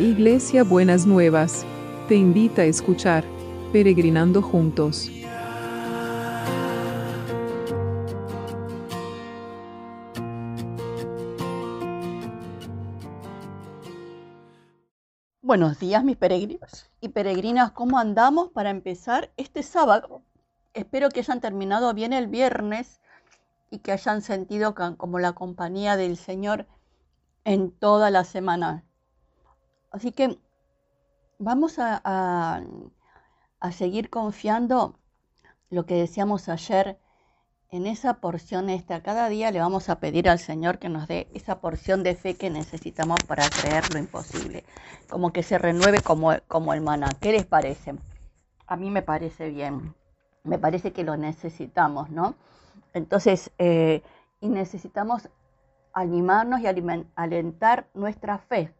[0.00, 1.66] Iglesia Buenas Nuevas,
[2.08, 3.22] te invita a escuchar
[3.70, 5.10] Peregrinando Juntos.
[15.42, 20.22] Buenos días mis peregrinos y peregrinas, ¿cómo andamos para empezar este sábado?
[20.72, 23.02] Espero que hayan terminado bien el viernes
[23.70, 26.66] y que hayan sentido como la compañía del Señor
[27.44, 28.86] en toda la semana.
[29.90, 30.38] Así que
[31.38, 32.62] vamos a,
[33.72, 34.94] seguir confiando
[35.68, 36.98] lo que decíamos ayer
[37.70, 39.02] en esa porción esta.
[39.02, 42.34] Cada día le vamos a pedir al Señor que nos dé esa porción de fe
[42.34, 44.64] que necesitamos para creer lo imposible.
[45.08, 47.10] Como que se renueve como, como el maná.
[47.20, 47.94] ¿Qué les parece?
[48.66, 49.94] A mí me parece bien.
[50.44, 52.34] Me parece que lo necesitamos, ¿no?
[52.94, 54.02] Entonces, eh,
[54.40, 55.28] y necesitamos
[55.92, 56.66] animarnos y
[57.14, 58.72] alentar nuestra fe.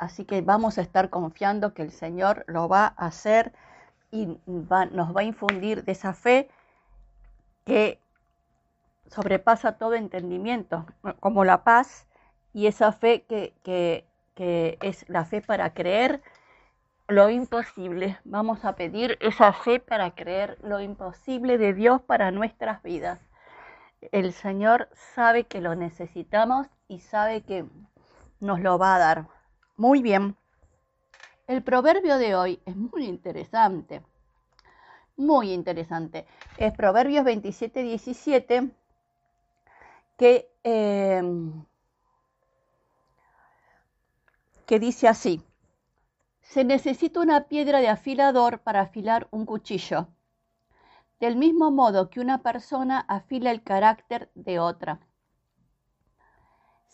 [0.00, 3.52] Así que vamos a estar confiando que el Señor lo va a hacer
[4.10, 6.48] y nos va a infundir de esa fe
[7.66, 8.00] que
[9.08, 10.86] sobrepasa todo entendimiento,
[11.20, 12.06] como la paz
[12.54, 16.22] y esa fe que, que es la fe para creer
[17.06, 18.18] lo imposible.
[18.24, 23.20] Vamos a pedir esa fe para creer lo imposible de Dios para nuestras vidas.
[24.12, 27.66] El Señor sabe que lo necesitamos y sabe que
[28.40, 29.39] nos lo va a dar.
[29.80, 30.36] Muy bien.
[31.46, 34.02] El proverbio de hoy es muy interesante.
[35.16, 36.26] Muy interesante.
[36.58, 38.72] Es Proverbios 27, 17,
[40.18, 41.64] que, em,
[44.66, 45.42] que dice así.
[46.42, 50.08] Se necesita una piedra de afilador para afilar un cuchillo,
[51.20, 55.00] del mismo modo que una persona afila el carácter de otra.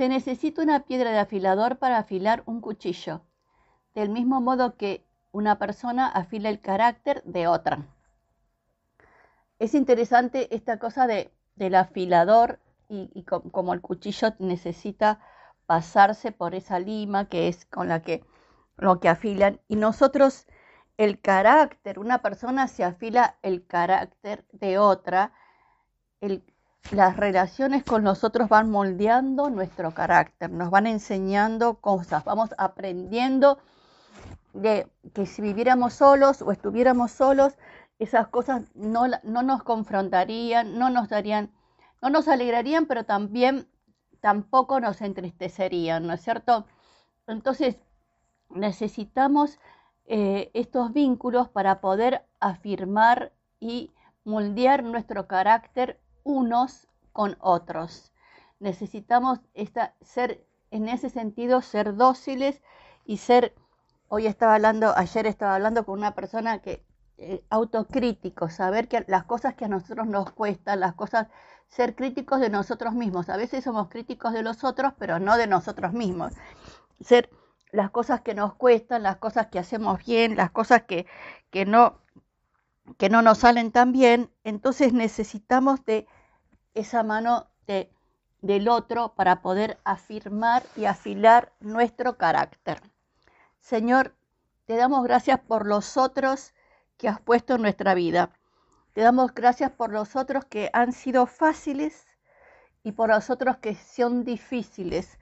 [0.00, 3.20] Se necesita una piedra de afilador para afilar un cuchillo,
[3.94, 7.86] del mismo modo que una persona afila el carácter de otra.
[9.58, 15.20] Es interesante esta cosa de, del afilador y, como el cuchillo necesita
[15.66, 18.24] pasarse por esa lima que es con la que
[18.78, 20.46] lo que afilan y nosotros
[20.96, 25.34] el carácter, una persona se afila el carácter de otra,
[26.22, 26.42] el,
[26.90, 33.58] las relaciones con nosotros van moldeando nuestro carácter, nos van enseñando cosas, vamos aprendiendo
[34.52, 37.56] de que si viviéramos solos o estuviéramos solos,
[38.00, 41.52] esas cosas no, no nos confrontarían, no nos darían,
[42.02, 43.68] no nos alegrarían, pero también
[44.20, 46.66] tampoco nos entristecerían, ¿no es cierto?
[47.28, 47.78] Entonces
[48.48, 49.58] necesitamos
[50.06, 53.92] eh, estos vínculos para poder afirmar y
[54.24, 58.12] moldear nuestro carácter unos con otros.
[58.58, 59.40] Necesitamos
[60.00, 62.62] ser, en ese sentido, ser dóciles
[63.04, 63.54] y ser,
[64.08, 66.84] hoy estaba hablando, ayer estaba hablando con una persona que,
[67.18, 71.28] eh, autocrítico, saber que las cosas que a nosotros nos cuestan, las cosas,
[71.68, 73.28] ser críticos de nosotros mismos.
[73.28, 76.32] A veces somos críticos de los otros, pero no de nosotros mismos.
[77.00, 77.30] Ser
[77.72, 81.06] las cosas que nos cuestan, las cosas que hacemos bien, las cosas que,
[81.50, 82.00] que no
[82.98, 86.06] que no nos salen tan bien, entonces necesitamos de
[86.74, 87.90] esa mano de,
[88.42, 92.80] del otro para poder afirmar y afilar nuestro carácter.
[93.60, 94.14] Señor,
[94.66, 96.54] te damos gracias por los otros
[96.96, 98.30] que has puesto en nuestra vida.
[98.92, 102.06] Te damos gracias por los otros que han sido fáciles
[102.82, 105.18] y por los otros que son difíciles.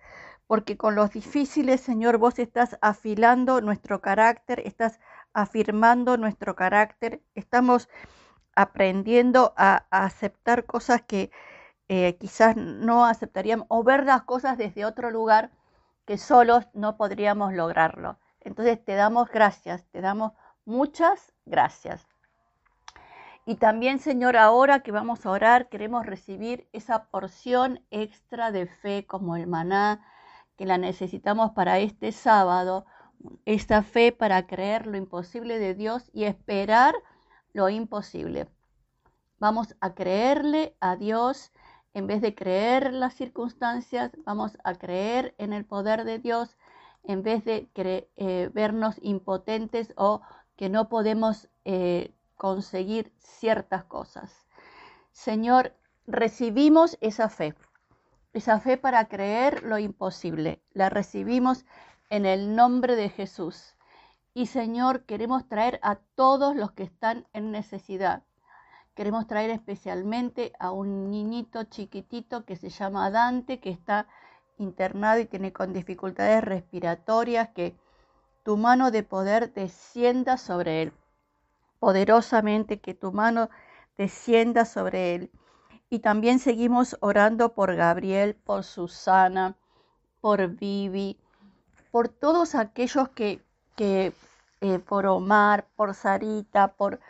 [0.48, 4.98] Porque con los difíciles, Señor, vos estás afilando nuestro carácter, estás
[5.32, 7.88] afirmando nuestro carácter, estamos
[8.56, 11.30] aprendiendo a, aceptar cosas que
[11.88, 15.52] eh, quizás no aceptaríamos o ver las cosas desde otro lugar
[16.06, 18.18] que solos no podríamos lograrlo.
[18.40, 20.32] Entonces te damos gracias, te damos
[20.64, 22.08] muchas gracias.
[23.44, 29.06] Y también, Señor, ahora que vamos a orar, queremos recibir esa porción extra de fe
[29.06, 30.04] como el maná,
[30.58, 32.84] que la necesitamos para este sábado,
[33.46, 36.94] esta fe para creer lo imposible de Dios y esperar
[37.52, 38.48] lo imposible.
[39.38, 41.52] Vamos a creerle a Dios
[41.94, 46.56] en vez de creer las circunstancias, vamos a creer en el poder de Dios
[47.04, 50.20] en vez de eh, vernos impotentes o
[50.56, 54.46] que no podemos eh, conseguir ciertas cosas.
[55.12, 55.72] Señor,
[56.06, 57.54] recibimos esa fe,
[58.32, 60.62] esa fe para creer lo imposible.
[60.72, 61.64] La recibimos
[62.10, 63.76] en el nombre de Jesús.
[64.34, 68.22] Y Señor, queremos traer a todos los que están en necesidad.
[68.94, 74.06] Queremos traer especialmente a un niñito chiquitito que se llama Dante, que está
[74.58, 77.76] internado y tiene con dificultades respiratorias, que
[78.42, 80.92] tu mano de poder descienda sobre él.
[81.78, 83.50] Poderosamente que tu mano
[83.96, 85.30] descienda sobre él.
[85.90, 89.56] Y también seguimos orando por Gabriel, por Susana,
[90.20, 91.18] por Vivi,
[91.90, 93.42] por todos aquellos que,
[93.78, 97.00] eh, por Omar, por Sarita, por,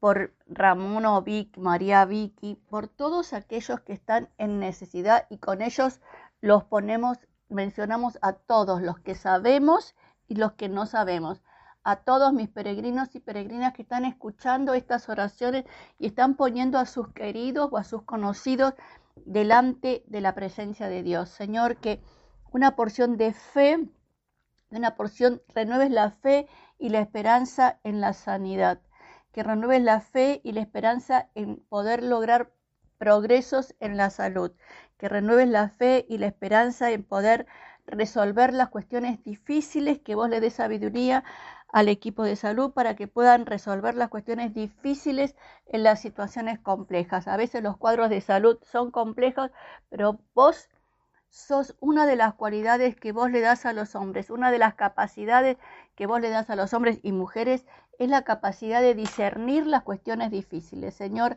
[0.00, 5.60] por Ramón o Vic, María Vicky, por todos aquellos que están en necesidad y con
[5.60, 6.00] ellos
[6.40, 9.94] los ponemos, mencionamos a todos los que sabemos
[10.28, 11.42] y los que no sabemos,
[11.86, 15.64] a todos mis peregrinos y peregrinas que están escuchando estas oraciones
[16.00, 18.74] y están poniendo a sus queridos o a sus conocidos
[19.24, 21.28] delante de la presencia de Dios.
[21.28, 22.02] Señor, que
[22.50, 23.88] una porción de fe,
[24.70, 28.80] una porción, renueves la fe y la esperanza en la sanidad,
[29.30, 32.50] que renueves la fe y la esperanza en poder lograr
[32.98, 34.50] progresos en la salud,
[34.98, 37.46] que renueves la fe y la esperanza en poder
[37.86, 41.24] resolver las cuestiones difíciles, que vos le des sabiduría
[41.68, 45.34] al equipo de salud para que puedan resolver las cuestiones difíciles
[45.66, 47.28] en las situaciones complejas.
[47.28, 49.50] A veces los cuadros de salud son complejos,
[49.90, 50.68] pero vos
[51.28, 54.74] sos una de las cualidades que vos le das a los hombres, una de las
[54.74, 55.58] capacidades
[55.94, 57.66] que vos le das a los hombres y mujeres
[57.98, 60.94] es la capacidad de discernir las cuestiones difíciles.
[60.94, 61.36] Señor,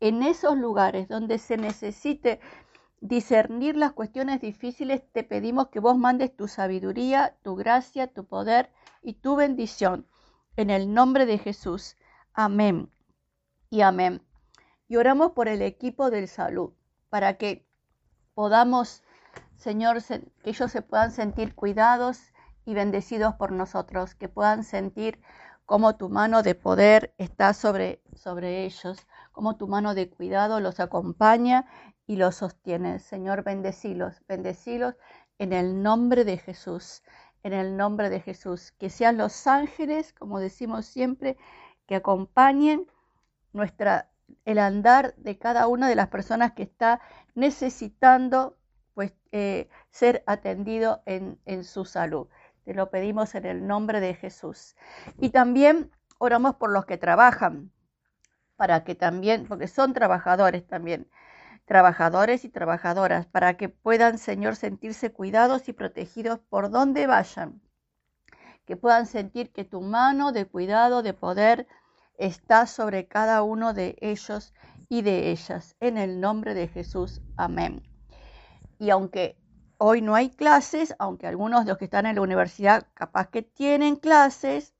[0.00, 2.40] en esos lugares donde se necesite
[3.00, 8.70] discernir las cuestiones difíciles, te pedimos que vos mandes tu sabiduría, tu gracia, tu poder
[9.02, 10.06] y tu bendición.
[10.56, 11.96] En el nombre de Jesús.
[12.32, 12.90] Amén.
[13.70, 14.22] Y amén.
[14.88, 16.72] Y oramos por el equipo del salud,
[17.08, 17.66] para que
[18.34, 19.02] podamos
[19.60, 22.32] Señor, que ellos se puedan sentir cuidados
[22.64, 25.20] y bendecidos por nosotros, que puedan sentir
[25.66, 29.06] cómo tu mano de poder está sobre, sobre ellos,
[29.40, 31.64] cómo tu mano de cuidado los acompaña
[32.06, 32.98] y los sostiene.
[32.98, 34.96] Señor, bendecilos, bendecilos
[35.38, 37.02] en el nombre de Jesús,
[37.42, 38.72] en el nombre de Jesús.
[38.72, 41.38] Que sean los ángeles, como decimos siempre,
[41.86, 42.86] que acompañen
[43.54, 44.10] nuestra,
[44.44, 47.00] el andar de cada una de las personas que está
[47.34, 48.58] necesitando
[48.92, 52.28] pues, eh, ser atendido en, en su salud.
[52.66, 54.76] Te lo pedimos en el nombre de Jesús.
[55.16, 57.72] Y también oramos por los que trabajan,
[58.60, 61.08] para que también, porque son trabajadores también,
[61.64, 67.62] trabajadores y trabajadoras, para que puedan, Señor, sentirse cuidados y protegidos por donde vayan.
[68.66, 71.66] Que puedan sentir que tu mano de cuidado, de poder,
[72.18, 74.52] está sobre cada uno de ellos
[74.90, 75.74] y de ellas.
[75.80, 77.22] En el nombre de Jesús.
[77.38, 77.82] Amén.
[78.78, 79.38] Y aunque
[79.78, 83.40] hoy no hay clases, aunque algunos de los que están en la universidad capaz que
[83.40, 84.74] tienen clases,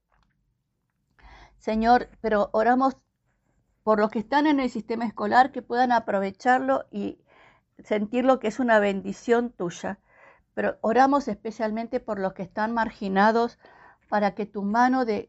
[1.56, 2.98] Señor, pero oramos
[3.90, 7.18] por los que están en el sistema escolar que puedan aprovecharlo y
[7.82, 9.98] sentir lo que es una bendición tuya.
[10.54, 13.58] Pero oramos especialmente por los que están marginados
[14.08, 15.28] para que tu mano de,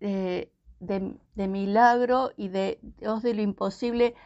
[0.00, 4.16] de, de milagro y de Dios de lo imposible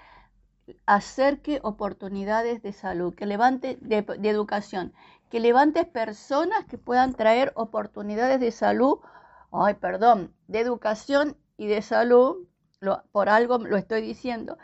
[0.87, 3.99] acerque oportunidades de salud, que levante de,
[4.31, 4.95] educación,
[5.29, 9.01] que levante personas que puedan traer oportunidades de salud,
[9.53, 12.47] ay, perdón, de educación y de salud,
[13.13, 14.59] por algo lo estoy diciendo,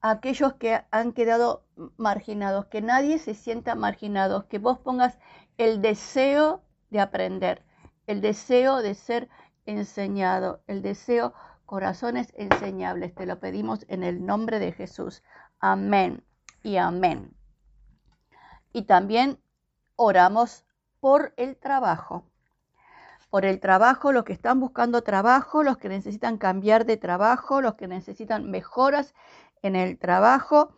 [0.00, 1.64] aquellos que han quedado
[1.96, 5.18] marginados, que nadie se sienta marginado, que vos pongas
[5.58, 7.64] el deseo de aprender,
[8.06, 9.28] el deseo de ser
[9.64, 11.34] enseñado, el deseo
[11.66, 13.14] corazones enseñables.
[13.14, 15.22] Te lo pedimos en el nombre de Jesús.
[15.58, 16.24] Amén
[16.62, 17.34] y amén.
[18.72, 19.38] Y también
[19.96, 20.64] oramos
[21.00, 22.24] por el trabajo.
[23.32, 27.76] Por el trabajo, los que están buscando trabajo, los que necesitan cambiar de trabajo, los
[27.76, 29.14] que necesitan mejoras
[29.62, 30.74] en el trabajo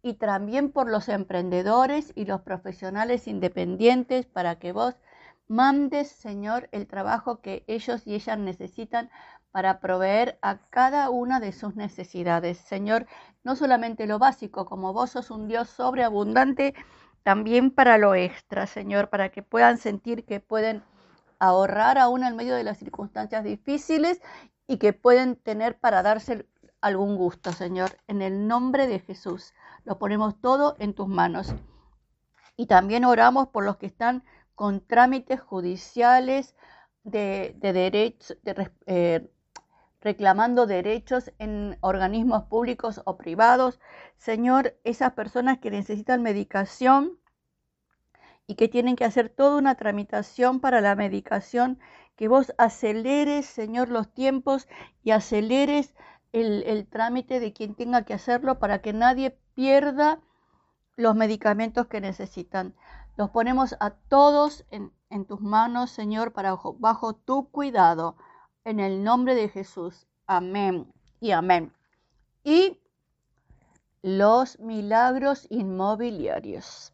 [0.00, 4.96] y también por los emprendedores y los profesionales independientes para que vos
[5.46, 9.10] mandes, Señor, el trabajo que ellos y ellas necesitan
[9.50, 12.56] para proveer a cada una de sus necesidades.
[12.56, 13.06] Señor,
[13.44, 16.72] no solamente lo básico, como vos sos un Dios sobreabundante,
[17.24, 20.82] también para lo extra, Señor, para que puedan sentir que pueden
[21.40, 24.20] ahorrar aún en medio de las circunstancias difíciles
[24.68, 26.46] y que pueden tener para darse
[26.80, 27.98] algún gusto, Señor.
[28.06, 29.52] En el nombre de Jesús,
[29.84, 31.54] lo ponemos todo en tus manos.
[32.56, 34.22] Y también oramos por los que están
[34.54, 36.54] con trámites judiciales
[37.02, 39.30] de, de derechos, de, eh,
[40.00, 43.80] reclamando derechos en organismos públicos o privados.
[44.16, 47.19] Señor, esas personas que necesitan medicación
[48.50, 51.78] y que tienen que hacer toda una tramitación para la medicación,
[52.16, 54.66] que vos aceleres, Señor, los tiempos
[55.04, 55.94] y aceleres
[56.32, 60.20] el, trámite de quien tenga que hacerlo para que nadie pierda
[60.96, 62.74] los medicamentos que necesitan.
[63.16, 68.16] Los ponemos a todos en, en tus manos, Señor, para bajo tu cuidado.
[68.64, 70.08] En el nombre de Jesús.
[70.26, 71.72] Amén y amén.
[72.42, 72.80] Y
[74.02, 76.92] los milagros inmobiliarios.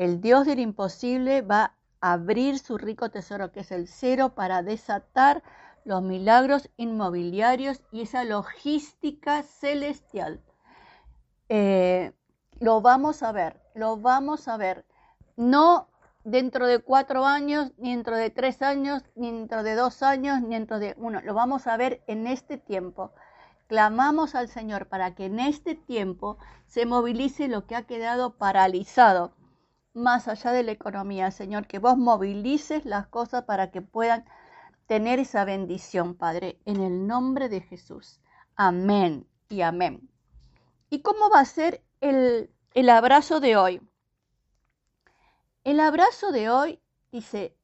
[0.00, 4.62] El Dios del imposible va a abrir su rico tesoro, que es el cero, para
[4.62, 5.42] desatar
[5.84, 10.40] los milagros inmobiliarios y esa logística celestial.
[11.50, 12.14] Eh,
[12.60, 14.86] lo vamos a ver, lo vamos a ver.
[15.36, 15.90] No
[16.24, 20.54] dentro de cuatro años, ni dentro de tres años, ni dentro de dos años, ni
[20.54, 21.20] dentro de uno.
[21.20, 23.12] Lo vamos a ver en este tiempo.
[23.66, 29.34] Clamamos al Señor para que en este tiempo se movilice lo que ha quedado paralizado,
[29.94, 34.24] más allá de la economía, Señor, que vos movilices las cosas para que puedan
[34.86, 38.20] tener esa bendición, Padre, en el nombre de Jesús.
[38.56, 40.08] Amén y amén.
[40.90, 43.80] ¿Y cómo va a ser el, el abrazo de hoy?
[45.64, 46.80] El abrazo de hoy
[47.12, 47.56] dice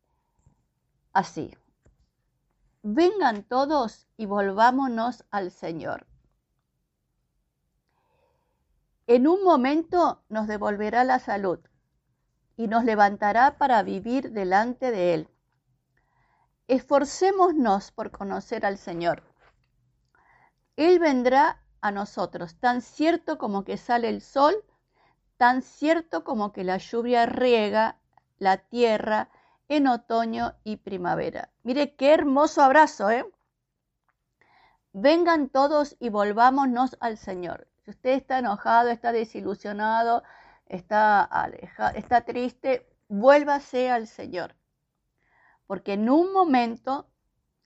[1.12, 1.56] así,
[2.83, 6.06] vengan todos y volvámonos al Señor.
[9.06, 11.61] En un momento nos devolverá la salud
[12.56, 15.28] y nos levantará para vivir delante de Él.
[16.68, 19.22] Esforcémonos por conocer al Señor.
[20.76, 24.64] Él vendrá a nosotros, tan cierto como que sale el sol
[25.36, 27.98] tan cierto como que la lluvia riega
[28.38, 29.28] la tierra
[29.68, 31.50] en otoño y primavera.
[31.62, 33.26] Mire qué hermoso abrazo, ¿eh?
[34.92, 37.68] Vengan todos y volvámonos al Señor.
[37.84, 40.22] Si usted está enojado, está desilusionado,
[40.66, 44.54] está, alejado, está triste, vuélvase al Señor.
[45.66, 47.08] Porque en un momento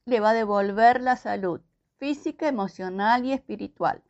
[0.04, 1.60] le va a devolver la salud
[1.98, 4.02] física, emocional y espiritual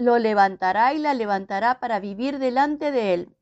[0.00, 3.36] lo levantará y la levantará para vivir delante de él.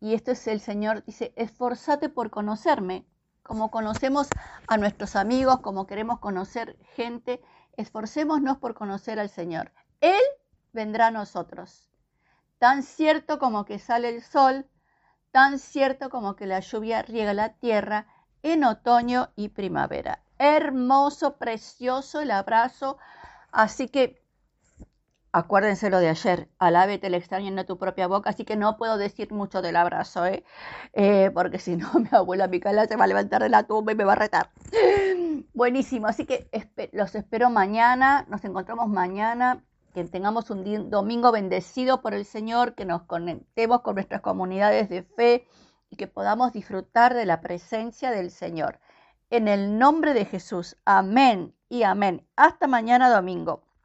[0.00, 3.06] Y esto es el Señor, dice, esforzate por conocerme,
[3.42, 4.28] como conocemos
[4.66, 7.42] a nuestros amigos, como queremos conocer gente,
[7.76, 9.72] esforcémonos por conocer al Señor.
[10.00, 10.22] Él
[10.72, 11.87] vendrá a nosotros.
[12.58, 14.66] Tan cierto como que sale el sol,
[15.30, 18.06] tan cierto como que la lluvia riega la tierra
[18.42, 20.22] en otoño y primavera.
[20.38, 22.98] Hermoso, precioso el abrazo.
[23.50, 24.22] Así que
[25.30, 28.96] Acuérdense lo de ayer, alábete el extraño en tu propia boca, así que no puedo
[28.96, 30.42] decir mucho del abrazo, ¿eh?
[30.94, 33.94] eh porque si no, mi abuela Micaela se va a levantar de la tumba y
[33.94, 34.50] me va a retar.
[35.52, 36.48] Buenísimo, así que
[36.92, 39.62] los espero mañana, nos encontramos mañana,
[39.94, 45.02] que tengamos un domingo bendecido por el Señor, que nos conectemos con nuestras comunidades de
[45.02, 45.46] fe
[45.90, 48.80] y que podamos disfrutar de la presencia del Señor.
[49.30, 52.26] En el nombre de Jesús, amén y amén.
[52.36, 53.67] Hasta mañana domingo.